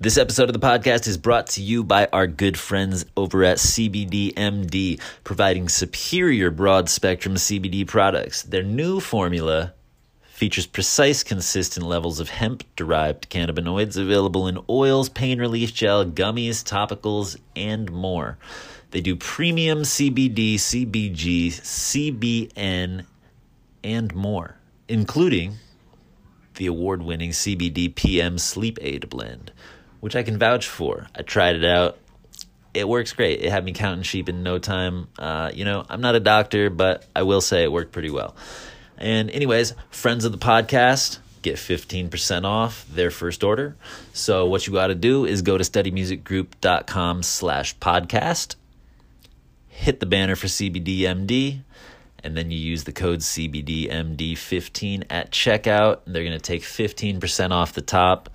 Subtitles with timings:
[0.00, 3.56] This episode of the podcast is brought to you by our good friends over at
[3.56, 8.44] CBDMD, providing superior broad spectrum CBD products.
[8.44, 9.74] Their new formula
[10.22, 16.62] features precise, consistent levels of hemp derived cannabinoids available in oils, pain relief gel, gummies,
[16.62, 18.38] topicals, and more.
[18.92, 23.04] They do premium CBD, CBG, CBN,
[23.82, 25.56] and more, including
[26.54, 29.50] the award winning CBD PM Sleep Aid blend,
[30.00, 31.06] which I can vouch for.
[31.14, 31.98] I tried it out.
[32.74, 33.40] It works great.
[33.42, 35.08] It had me counting sheep in no time.
[35.18, 38.36] Uh, you know, I'm not a doctor, but I will say it worked pretty well.
[38.96, 43.76] And, anyways, friends of the podcast get 15% off their first order.
[44.12, 48.56] So, what you got to do is go to studymusicgroup.com slash podcast,
[49.68, 51.62] hit the banner for CBDMD,
[52.22, 56.00] and then you use the code CBDMD15 at checkout.
[56.06, 58.28] They're going to take 15% off the top.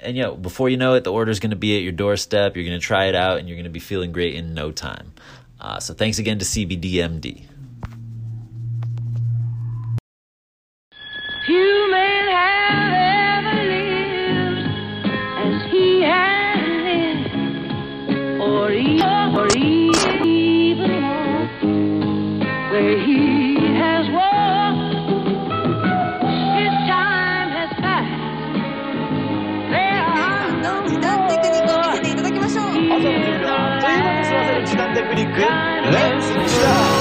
[0.00, 2.56] And yeah, before you know it, the order is going to be at your doorstep.
[2.56, 4.70] You're going to try it out, and you're going to be feeling great in no
[4.70, 5.12] time.
[5.60, 7.44] Uh, so, thanks again to CBDMD.
[35.24, 35.92] good.
[35.92, 36.97] Let's start.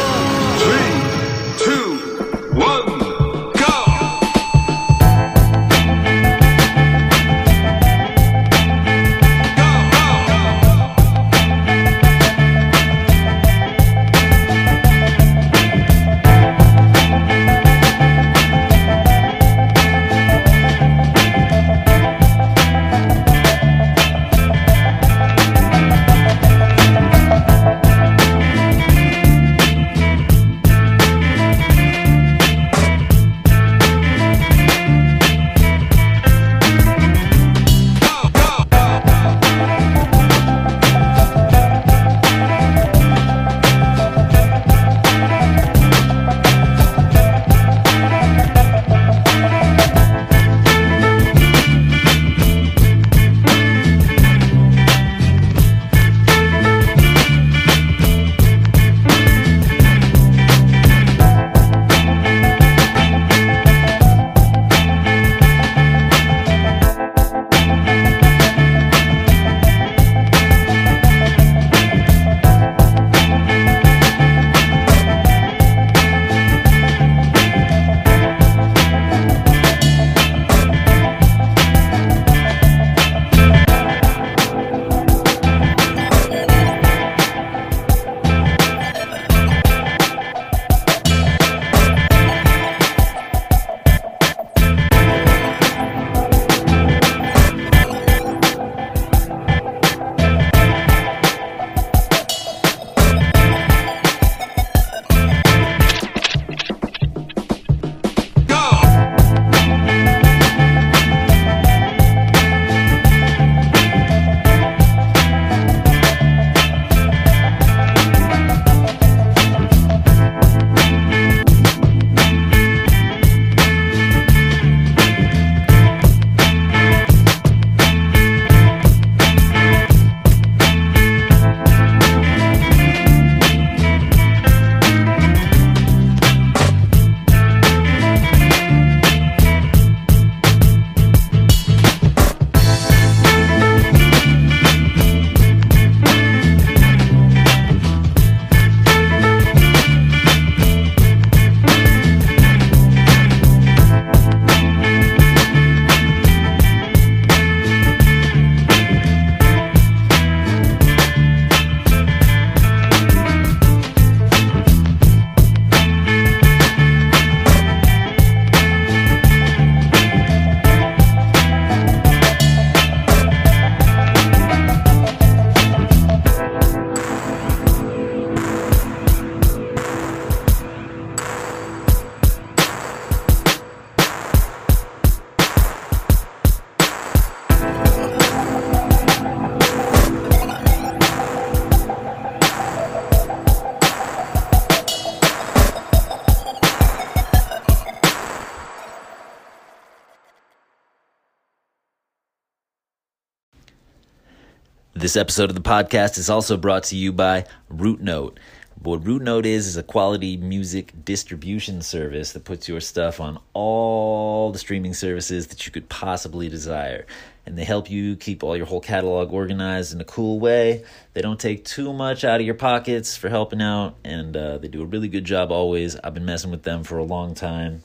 [204.97, 208.37] This episode of the podcast is also brought to you by RouteNote.
[208.81, 214.51] What RouteNote is is a quality music distribution service that puts your stuff on all
[214.51, 217.05] the streaming services that you could possibly desire.
[217.45, 220.83] And they help you keep all your whole catalog organized in a cool way.
[221.13, 224.67] They don't take too much out of your pockets for helping out, and uh, they
[224.67, 225.95] do a really good job always.
[225.97, 227.83] I've been messing with them for a long time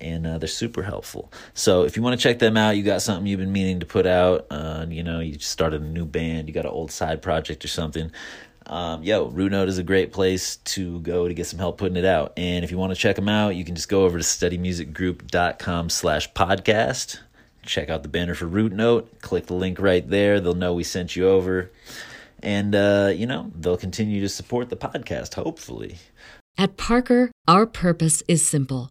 [0.00, 1.32] and uh, they're super helpful.
[1.54, 3.86] So if you want to check them out, you got something you've been meaning to
[3.86, 7.22] put out, uh, you know, you started a new band, you got an old side
[7.22, 8.10] project or something.
[8.66, 12.04] Um, yo, RouteNote is a great place to go to get some help putting it
[12.04, 12.34] out.
[12.36, 15.88] And if you want to check them out, you can just go over to studymusicgroup.com
[15.88, 17.18] slash podcast.
[17.64, 19.20] Check out the banner for RouteNote.
[19.22, 20.40] Click the link right there.
[20.40, 21.70] They'll know we sent you over.
[22.42, 25.96] And, uh, you know, they'll continue to support the podcast, hopefully.
[26.56, 28.90] At Parker, our purpose is simple.